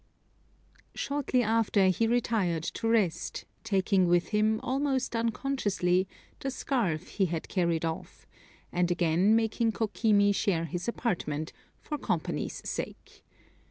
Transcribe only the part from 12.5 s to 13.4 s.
sake.